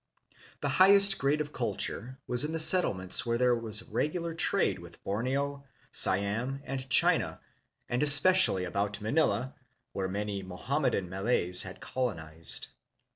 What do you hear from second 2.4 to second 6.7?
in the settlements where there was regular trade with Borneo, Siam,